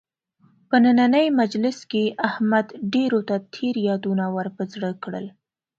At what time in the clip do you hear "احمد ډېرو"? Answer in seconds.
2.29-3.19